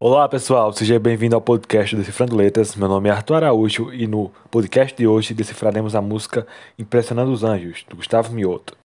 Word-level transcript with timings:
Olá 0.00 0.28
pessoal, 0.28 0.72
seja 0.72 0.96
bem-vindo 0.96 1.34
ao 1.34 1.40
podcast 1.40 1.96
Decifrando 1.96 2.36
Letras. 2.36 2.76
Meu 2.76 2.86
nome 2.86 3.08
é 3.08 3.12
Arthur 3.12 3.34
Araújo 3.34 3.92
e 3.92 4.06
no 4.06 4.30
podcast 4.48 4.96
de 4.96 5.08
hoje 5.08 5.34
decifraremos 5.34 5.96
a 5.96 6.00
música 6.00 6.46
Impressionando 6.78 7.32
os 7.32 7.42
Anjos, 7.42 7.84
do 7.88 7.96
Gustavo 7.96 8.32
Mioto. 8.32 8.76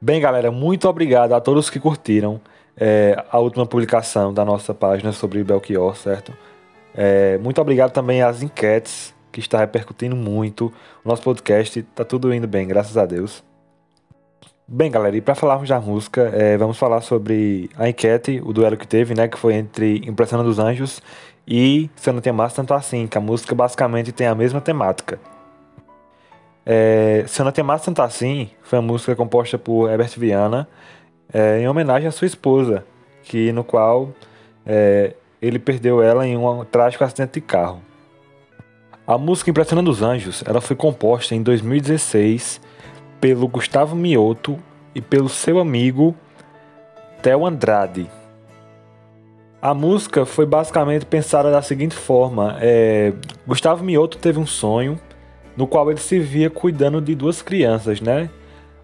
Bem, 0.00 0.20
galera, 0.20 0.50
muito 0.50 0.88
obrigado 0.88 1.32
a 1.34 1.40
todos 1.40 1.70
que 1.70 1.78
curtiram 1.78 2.40
é, 2.76 3.24
a 3.30 3.38
última 3.38 3.64
publicação 3.66 4.34
da 4.34 4.44
nossa 4.44 4.74
página 4.74 5.12
sobre 5.12 5.44
Belchior, 5.44 5.94
certo? 5.94 6.36
É, 6.92 7.38
muito 7.38 7.60
obrigado 7.60 7.92
também 7.92 8.20
às 8.20 8.42
enquetes, 8.42 9.14
que 9.30 9.38
está 9.38 9.58
repercutindo 9.58 10.16
muito. 10.16 10.74
O 11.04 11.08
nosso 11.08 11.22
podcast 11.22 11.78
está 11.78 12.04
tudo 12.04 12.34
indo 12.34 12.48
bem, 12.48 12.66
graças 12.66 12.96
a 12.96 13.06
Deus. 13.06 13.44
Bem, 14.68 14.90
galera, 14.90 15.16
e 15.16 15.20
para 15.20 15.36
falarmos 15.36 15.68
da 15.68 15.78
música, 15.80 16.22
é, 16.34 16.56
vamos 16.56 16.76
falar 16.76 17.00
sobre 17.00 17.70
a 17.76 17.88
enquete, 17.88 18.42
o 18.44 18.52
duelo 18.52 18.76
que 18.76 18.86
teve, 18.86 19.14
né, 19.14 19.28
que 19.28 19.38
foi 19.38 19.54
entre 19.54 19.98
Impressão 19.98 20.42
dos 20.42 20.58
Anjos 20.58 21.00
e 21.46 21.88
Se 21.94 22.10
Não 22.10 22.20
Tem 22.20 22.32
Mais 22.32 22.52
Tanto 22.52 22.74
Assim, 22.74 23.06
que 23.06 23.16
a 23.16 23.20
música 23.20 23.54
basicamente 23.54 24.10
tem 24.10 24.26
a 24.26 24.34
mesma 24.34 24.60
temática. 24.60 25.20
É, 26.64 27.22
Se 27.28 27.40
Eu 27.40 27.44
Não 27.44 27.52
Tanto 27.52 28.02
Assim 28.02 28.50
foi 28.60 28.80
uma 28.80 28.88
música 28.88 29.14
composta 29.14 29.56
por 29.56 29.88
Herbert 29.88 30.18
Viana 30.18 30.68
é, 31.32 31.60
em 31.60 31.68
homenagem 31.68 32.08
à 32.08 32.10
sua 32.10 32.26
esposa, 32.26 32.84
que 33.22 33.52
no 33.52 33.62
qual 33.62 34.10
é, 34.66 35.14
ele 35.40 35.60
perdeu 35.60 36.02
ela 36.02 36.26
em 36.26 36.36
um 36.36 36.64
trágico 36.64 37.04
acidente 37.04 37.34
de 37.34 37.40
carro. 37.40 37.80
A 39.06 39.16
música 39.16 39.48
Impressionando 39.48 39.92
os 39.92 40.02
Anjos 40.02 40.42
ela 40.44 40.60
foi 40.60 40.74
composta 40.74 41.36
em 41.36 41.42
2016 41.44 42.66
pelo 43.20 43.48
Gustavo 43.48 43.94
Mioto 43.94 44.58
e 44.94 45.00
pelo 45.00 45.28
seu 45.28 45.58
amigo 45.58 46.14
Theo 47.22 47.46
Andrade. 47.46 48.10
A 49.60 49.74
música 49.74 50.24
foi 50.24 50.46
basicamente 50.46 51.06
pensada 51.06 51.50
da 51.50 51.62
seguinte 51.62 51.94
forma: 51.94 52.56
é, 52.60 53.12
Gustavo 53.46 53.82
Mioto 53.84 54.18
teve 54.18 54.38
um 54.38 54.46
sonho 54.46 54.98
no 55.56 55.66
qual 55.66 55.90
ele 55.90 56.00
se 56.00 56.18
via 56.18 56.50
cuidando 56.50 57.00
de 57.00 57.14
duas 57.14 57.42
crianças, 57.42 58.00
né? 58.00 58.28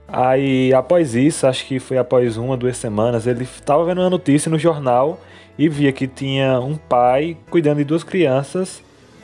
Aí, 0.08 0.74
após 0.74 1.14
isso, 1.14 1.46
acho 1.46 1.66
que 1.66 1.78
foi 1.78 1.96
após 1.98 2.36
uma, 2.36 2.56
duas 2.56 2.76
semanas, 2.76 3.26
ele 3.26 3.44
estava 3.44 3.84
vendo 3.84 4.00
uma 4.00 4.10
notícia 4.10 4.50
no 4.50 4.58
jornal 4.58 5.20
e 5.58 5.68
via 5.68 5.92
que 5.92 6.06
tinha 6.06 6.60
um 6.60 6.76
pai 6.76 7.36
cuidando 7.50 7.78
de 7.78 7.84
duas 7.84 8.02
crianças 8.02 8.82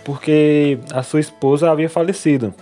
porque 0.08 0.78
a 0.90 1.02
sua 1.02 1.20
esposa 1.20 1.70
havia 1.70 1.90
falecido. 1.90 2.54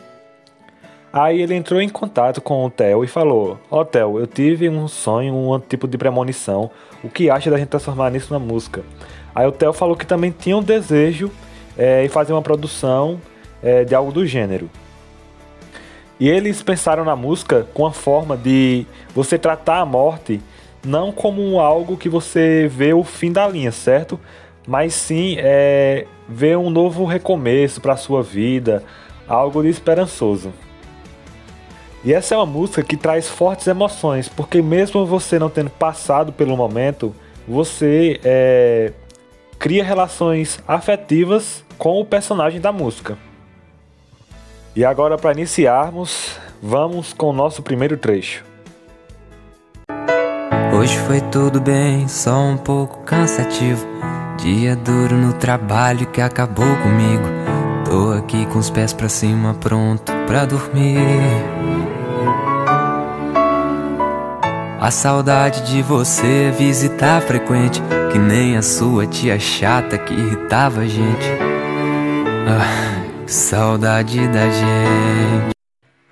Aí 1.16 1.40
ele 1.40 1.54
entrou 1.54 1.80
em 1.80 1.88
contato 1.88 2.42
com 2.42 2.66
o 2.66 2.70
Theo 2.70 3.02
e 3.02 3.06
falou: 3.06 3.58
Ó 3.70 3.80
oh, 3.80 3.84
Theo, 3.86 4.18
eu 4.18 4.26
tive 4.26 4.68
um 4.68 4.86
sonho, 4.86 5.34
um 5.34 5.58
tipo 5.58 5.88
de 5.88 5.96
premonição. 5.96 6.70
O 7.02 7.08
que 7.08 7.30
acha 7.30 7.50
da 7.50 7.56
gente 7.56 7.68
transformar 7.68 8.10
nisso 8.10 8.30
na 8.30 8.38
música? 8.38 8.82
Aí 9.34 9.46
o 9.46 9.52
Theo 9.52 9.72
falou 9.72 9.96
que 9.96 10.04
também 10.04 10.30
tinha 10.30 10.54
um 10.54 10.62
desejo 10.62 11.30
é, 11.74 12.04
em 12.04 12.08
fazer 12.10 12.34
uma 12.34 12.42
produção 12.42 13.18
é, 13.62 13.82
de 13.82 13.94
algo 13.94 14.12
do 14.12 14.26
gênero. 14.26 14.68
E 16.20 16.28
eles 16.28 16.62
pensaram 16.62 17.02
na 17.02 17.16
música 17.16 17.66
com 17.72 17.86
a 17.86 17.92
forma 17.92 18.36
de 18.36 18.84
você 19.14 19.38
tratar 19.38 19.78
a 19.78 19.86
morte 19.86 20.38
não 20.84 21.10
como 21.10 21.58
algo 21.58 21.96
que 21.96 22.10
você 22.10 22.68
vê 22.70 22.92
o 22.92 23.02
fim 23.02 23.32
da 23.32 23.48
linha, 23.48 23.72
certo? 23.72 24.20
Mas 24.68 24.92
sim 24.92 25.36
é, 25.38 26.06
ver 26.28 26.58
um 26.58 26.68
novo 26.68 27.06
recomeço 27.06 27.80
para 27.80 27.94
a 27.94 27.96
sua 27.96 28.22
vida, 28.22 28.84
algo 29.26 29.62
de 29.62 29.70
esperançoso. 29.70 30.52
E 32.04 32.12
essa 32.12 32.34
é 32.34 32.38
uma 32.38 32.46
música 32.46 32.82
que 32.82 32.96
traz 32.96 33.28
fortes 33.28 33.66
emoções, 33.66 34.28
porque 34.28 34.62
mesmo 34.62 35.04
você 35.04 35.38
não 35.38 35.50
tendo 35.50 35.70
passado 35.70 36.32
pelo 36.32 36.56
momento, 36.56 37.14
você 37.48 38.20
é, 38.24 38.92
cria 39.58 39.82
relações 39.82 40.58
afetivas 40.66 41.64
com 41.78 42.00
o 42.00 42.04
personagem 42.04 42.60
da 42.60 42.72
música. 42.72 43.18
E 44.74 44.84
agora, 44.84 45.16
para 45.16 45.32
iniciarmos, 45.32 46.36
vamos 46.62 47.12
com 47.12 47.30
o 47.30 47.32
nosso 47.32 47.62
primeiro 47.62 47.96
trecho. 47.96 48.44
Hoje 50.78 50.98
foi 50.98 51.20
tudo 51.22 51.60
bem, 51.60 52.06
só 52.06 52.38
um 52.38 52.58
pouco 52.58 52.98
cansativo. 53.00 53.86
Dia 54.36 54.76
duro 54.76 55.16
no 55.16 55.32
trabalho 55.32 56.06
que 56.06 56.20
acabou 56.20 56.76
comigo. 56.82 57.24
Tô 57.86 58.12
aqui 58.12 58.44
com 58.46 58.58
os 58.58 58.68
pés 58.68 58.92
pra 58.92 59.08
cima, 59.08 59.54
pronto 59.54 60.12
pra 60.26 60.44
dormir. 60.44 60.98
A 64.86 64.90
saudade 64.92 65.62
de 65.62 65.82
você 65.82 66.52
visitar 66.52 67.20
frequente, 67.20 67.82
que 68.12 68.20
nem 68.20 68.56
a 68.56 68.62
sua 68.62 69.04
tia 69.04 69.36
chata 69.36 69.98
que 69.98 70.14
irritava 70.14 70.82
a 70.82 70.86
gente. 70.86 71.26
Ah, 72.46 73.26
saudade 73.26 74.28
da 74.28 74.48
gente. 74.48 75.50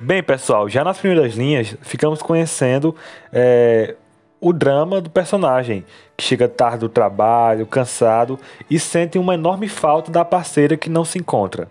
Bem, 0.00 0.24
pessoal, 0.24 0.68
já 0.68 0.82
nas 0.82 0.98
primeiras 0.98 1.34
linhas 1.34 1.76
ficamos 1.82 2.20
conhecendo 2.20 2.96
é, 3.32 3.94
o 4.40 4.52
drama 4.52 5.00
do 5.00 5.08
personagem, 5.08 5.84
que 6.16 6.24
chega 6.24 6.48
tarde 6.48 6.78
do 6.78 6.88
trabalho, 6.88 7.66
cansado 7.66 8.40
e 8.68 8.80
sente 8.80 9.20
uma 9.20 9.34
enorme 9.34 9.68
falta 9.68 10.10
da 10.10 10.24
parceira 10.24 10.76
que 10.76 10.90
não 10.90 11.04
se 11.04 11.16
encontra. 11.16 11.68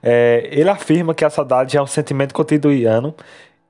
É, 0.00 0.48
ele 0.52 0.70
afirma 0.70 1.16
que 1.16 1.24
a 1.24 1.30
saudade 1.30 1.76
é 1.76 1.82
um 1.82 1.86
sentimento 1.88 2.32
cotidiano 2.32 3.12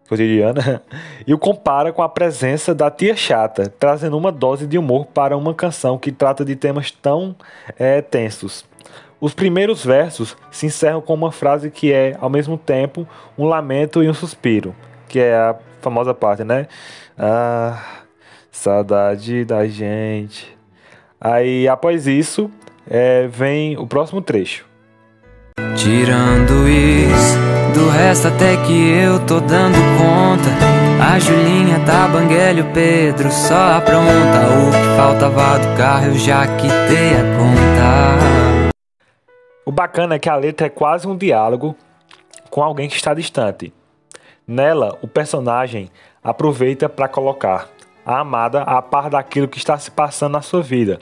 cotidiana 0.09 0.83
e 1.27 1.35
o 1.35 1.39
compara 1.39 1.93
com 1.93 2.03
a 2.03 2.09
presença 2.09 2.75
da 2.75 2.91
tia 2.91 3.15
chata, 3.15 3.73
trazendo 3.79 4.17
uma 4.17 4.33
dose 4.33 4.67
de 4.67 4.79
humor 4.79 5.07
para 5.07 5.37
uma 5.37 5.55
canção 5.55 5.99
que 5.99 6.11
trata 6.11 6.45
de 6.45 6.57
temas 6.57 6.91
tão 6.91 7.37
é, 7.79 8.01
tensos. 8.01 8.65
Os 9.21 9.35
primeiros 9.35 9.85
versos 9.85 10.37
se 10.51 10.67
encerram 10.67 11.01
com 11.01 11.13
uma 11.13 11.33
frase 11.33 11.71
que 11.71 11.93
é, 11.93 12.17
ao 12.21 12.31
mesmo 12.31 12.57
tempo, 12.57 13.07
um 13.37 13.47
lamento 13.47 14.03
e 14.03 14.09
um 14.09 14.15
suspiro, 14.15 14.75
que 15.09 15.19
é 15.19 15.35
a 15.35 15.57
famosa 15.81 16.15
parte, 16.15 16.45
né? 16.45 16.69
Ah, 17.19 17.83
saudade 18.51 19.45
da 19.45 19.67
gente. 19.67 20.57
Aí, 21.21 21.67
após 21.67 22.07
isso, 22.07 22.49
é, 22.89 23.27
vem 23.27 23.77
o 23.77 23.89
próximo 23.89 24.23
trecho. 24.23 24.65
Tirando 25.77 26.69
isso 26.69 27.68
do 27.79 27.89
resto 27.89 28.27
até 28.27 28.57
que 28.57 28.91
eu 28.91 29.25
tô 29.25 29.39
dando 29.39 29.79
conta. 29.97 30.51
A 31.01 31.17
Julinha 31.21 31.79
tá 31.87 32.09
banguela 32.09 32.61
o 32.61 32.73
Pedro 32.73 33.31
só 33.31 33.77
apronta. 33.77 34.49
O 34.51 34.73
que 34.73 34.97
faltava 34.97 35.59
do 35.61 35.77
carro 35.77 36.07
eu 36.07 36.15
já 36.15 36.45
quitei 36.57 37.13
a 37.15 37.23
conta. 37.39 38.71
O 39.65 39.71
bacana 39.71 40.17
é 40.17 40.19
que 40.19 40.29
a 40.29 40.35
letra 40.35 40.67
é 40.67 40.71
quase 40.71 41.07
um 41.07 41.17
diálogo 41.17 41.77
com 42.51 42.65
alguém 42.65 42.89
que 42.89 42.97
está 42.97 43.15
distante. 43.15 43.73
Nela, 44.45 44.99
o 45.01 45.07
personagem 45.07 45.89
aproveita 46.25 46.89
para 46.89 47.07
colocar 47.07 47.69
a 48.05 48.19
amada 48.19 48.63
a 48.63 48.83
par 48.83 49.09
daquilo 49.09 49.47
que 49.47 49.59
está 49.59 49.79
se 49.79 49.91
passando 49.91 50.33
na 50.33 50.43
sua 50.43 50.63
vida. 50.63 50.99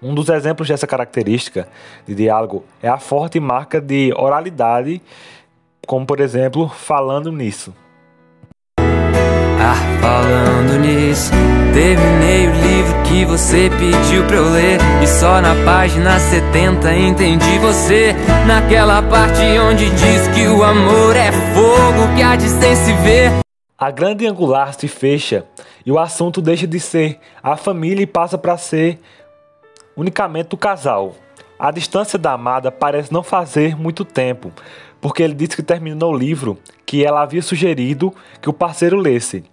Um 0.00 0.14
dos 0.14 0.28
exemplos 0.28 0.68
dessa 0.68 0.86
característica 0.86 1.68
de 2.06 2.14
diálogo 2.14 2.64
é 2.80 2.88
a 2.88 2.98
forte 2.98 3.40
marca 3.40 3.80
de 3.80 4.12
oralidade 4.16 5.02
como 5.86 6.06
por 6.06 6.20
exemplo, 6.20 6.68
falando 6.68 7.30
nisso. 7.32 7.74
Ah, 9.64 9.76
falando 10.00 10.78
nisso, 10.80 11.30
terminei 11.72 12.48
o 12.48 12.52
livro 12.52 13.02
que 13.04 13.24
você 13.24 13.70
pediu 13.70 14.26
pra 14.26 14.36
eu 14.36 14.50
ler. 14.50 14.78
E 15.02 15.06
só 15.06 15.40
na 15.40 15.54
página 15.64 16.18
70 16.18 16.92
entendi 16.94 17.58
você. 17.58 18.12
Naquela 18.46 19.02
parte 19.02 19.40
onde 19.60 19.88
diz 19.90 20.28
que 20.34 20.46
o 20.48 20.64
amor 20.64 21.14
é 21.14 21.30
fogo 21.30 22.14
que 22.16 22.22
há 22.22 22.34
de 22.34 22.48
se 22.48 22.92
ver. 23.04 23.32
A 23.78 23.90
grande 23.90 24.26
angular 24.26 24.74
se 24.74 24.88
fecha 24.88 25.44
e 25.84 25.90
o 25.90 25.98
assunto 25.98 26.40
deixa 26.40 26.66
de 26.66 26.78
ser 26.78 27.18
a 27.42 27.56
família 27.56 28.02
e 28.02 28.06
passa 28.06 28.38
para 28.38 28.56
ser 28.56 28.98
unicamente 29.96 30.54
o 30.54 30.58
casal. 30.58 31.14
A 31.62 31.70
distância 31.70 32.18
da 32.18 32.32
amada 32.32 32.72
parece 32.72 33.12
não 33.12 33.22
fazer 33.22 33.76
muito 33.76 34.04
tempo, 34.04 34.50
porque 35.00 35.22
ele 35.22 35.32
disse 35.32 35.54
que 35.54 35.62
terminou 35.62 36.12
o 36.12 36.18
livro 36.18 36.58
que 36.84 37.04
ela 37.04 37.22
havia 37.22 37.40
sugerido 37.40 38.12
que 38.40 38.50
o 38.50 38.52
parceiro 38.52 38.96
lesse 38.96 39.44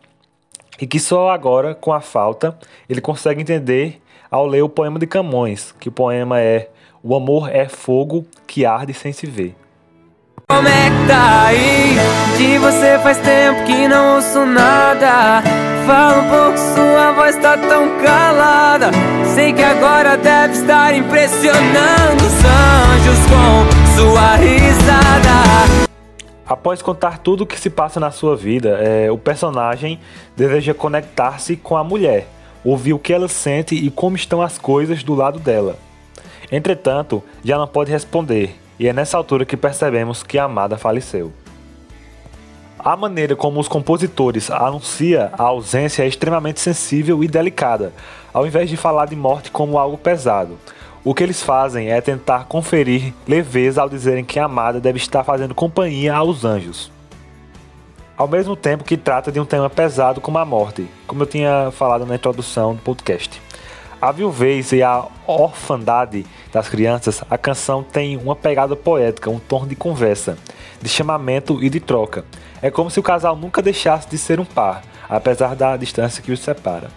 e 0.81 0.88
que 0.88 1.00
só 1.00 1.29
agora, 1.29 1.75
com 1.75 1.94
a 1.94 2.01
falta, 2.01 2.57
ele 2.89 3.00
consegue 3.00 3.41
entender 3.41 4.01
ao 4.31 4.47
ler 4.47 4.63
o 4.63 4.69
poema 4.69 4.97
de 4.97 5.06
Camões, 5.06 5.71
que 5.79 5.89
o 5.89 5.91
poema 5.91 6.41
é 6.41 6.71
O 7.03 7.15
amor 7.15 7.47
é 7.56 7.69
fogo 7.69 8.25
que 8.47 8.65
arde 8.65 8.91
sem 8.91 9.13
se 9.13 9.27
ver. 9.27 9.56
Como 10.47 10.67
é 10.67 10.89
que 10.89 11.07
tá 11.07 11.45
aí? 11.45 12.19
Faz 13.03 13.17
tempo 13.19 13.63
que 13.63 13.87
não 13.87 14.15
ouço 14.15 14.45
nada. 14.45 15.41
Fala 15.87 16.21
um 16.21 16.29
pouco, 16.29 16.57
sua 16.57 17.11
voz 17.13 17.35
tá 17.37 17.57
tão 17.57 17.97
calada. 18.03 18.91
Sei 19.33 19.53
que 19.53 19.63
agora 19.63 20.17
deve 20.17 20.53
estar 20.53 20.93
impressionando 20.93 22.23
os 22.25 22.33
anjos 22.43 23.19
com 23.29 23.95
sua 23.97 24.35
risada. 24.35 25.89
Após 26.45 26.81
contar 26.81 27.19
tudo 27.19 27.43
o 27.43 27.47
que 27.47 27.59
se 27.59 27.69
passa 27.69 27.99
na 27.99 28.11
sua 28.11 28.35
vida, 28.35 28.77
é, 28.81 29.09
o 29.09 29.17
personagem 29.17 29.99
deseja 30.35 30.73
conectar-se 30.73 31.55
com 31.55 31.77
a 31.77 31.83
mulher, 31.83 32.27
ouvir 32.65 32.93
o 32.93 32.99
que 32.99 33.13
ela 33.13 33.27
sente 33.27 33.75
e 33.75 33.89
como 33.89 34.15
estão 34.15 34.41
as 34.41 34.57
coisas 34.57 35.03
do 35.03 35.15
lado 35.15 35.39
dela. 35.39 35.77
Entretanto, 36.51 37.23
já 37.45 37.57
não 37.57 37.67
pode 37.67 37.91
responder, 37.91 38.59
e 38.79 38.87
é 38.87 38.93
nessa 38.93 39.15
altura 39.15 39.45
que 39.45 39.55
percebemos 39.55 40.21
que 40.23 40.37
a 40.37 40.45
amada 40.45 40.77
faleceu. 40.77 41.31
A 42.81 42.95
maneira 42.95 43.35
como 43.35 43.59
os 43.59 43.67
compositores 43.67 44.49
anunciam 44.49 45.29
a 45.33 45.43
ausência 45.43 46.03
é 46.03 46.07
extremamente 46.07 46.61
sensível 46.61 47.21
e 47.21 47.27
delicada, 47.27 47.91
ao 48.33 48.47
invés 48.47 48.69
de 48.69 48.77
falar 48.77 49.05
de 49.05 49.17
morte 49.17 49.51
como 49.51 49.77
algo 49.77 49.97
pesado. 49.97 50.57
O 51.03 51.13
que 51.13 51.21
eles 51.21 51.43
fazem 51.43 51.91
é 51.91 51.99
tentar 51.99 52.45
conferir 52.45 53.13
leveza 53.27 53.81
ao 53.81 53.89
dizerem 53.89 54.23
que 54.23 54.39
a 54.39 54.45
amada 54.45 54.79
deve 54.79 54.97
estar 54.97 55.25
fazendo 55.25 55.53
companhia 55.53 56.15
aos 56.15 56.45
anjos. 56.45 56.89
Ao 58.17 58.29
mesmo 58.29 58.55
tempo 58.55 58.85
que 58.85 58.95
trata 58.95 59.29
de 59.29 59.41
um 59.41 59.45
tema 59.45 59.69
pesado 59.69 60.21
como 60.21 60.37
a 60.37 60.45
morte, 60.45 60.87
como 61.05 61.23
eu 61.23 61.27
tinha 61.27 61.71
falado 61.71 62.05
na 62.05 62.15
introdução 62.15 62.75
do 62.75 62.81
podcast. 62.81 63.41
A 64.01 64.13
viuvez 64.13 64.71
e 64.71 64.81
a 64.81 65.05
orfandade 65.27 66.25
das 66.53 66.69
crianças, 66.69 67.21
a 67.29 67.37
canção 67.37 67.83
tem 67.83 68.15
uma 68.15 68.37
pegada 68.37 68.73
poética, 68.73 69.29
um 69.29 69.39
tom 69.39 69.67
de 69.67 69.75
conversa, 69.75 70.37
de 70.81 70.89
chamamento 70.89 71.63
e 71.63 71.69
de 71.69 71.79
troca. 71.79 72.25
É 72.61 72.69
como 72.69 72.89
se 72.89 72.99
o 72.99 73.03
casal 73.03 73.35
nunca 73.35 73.61
deixasse 73.61 74.09
de 74.09 74.17
ser 74.17 74.39
um 74.39 74.45
par, 74.45 74.83
apesar 75.09 75.55
da 75.55 75.75
distância 75.77 76.21
que 76.21 76.31
os 76.31 76.39
separa. 76.39 76.89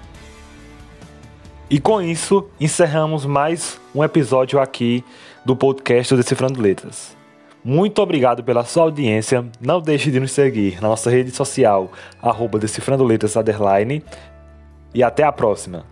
E 1.70 1.80
com 1.80 2.02
isso, 2.02 2.46
encerramos 2.60 3.24
mais 3.24 3.80
um 3.94 4.04
episódio 4.04 4.60
aqui 4.60 5.04
do 5.44 5.56
podcast 5.56 6.14
Decifrando 6.14 6.60
Letras. 6.60 7.16
Muito 7.64 8.02
obrigado 8.02 8.42
pela 8.42 8.64
sua 8.64 8.82
audiência. 8.82 9.46
Não 9.60 9.80
deixe 9.80 10.10
de 10.10 10.18
nos 10.18 10.32
seguir 10.32 10.82
na 10.82 10.88
nossa 10.88 11.08
rede 11.08 11.30
social, 11.30 11.90
arroba 12.20 12.58
Decifrando 12.58 13.04
Letras, 13.04 13.34
e 14.94 15.02
até 15.02 15.22
a 15.22 15.32
próxima. 15.32 15.86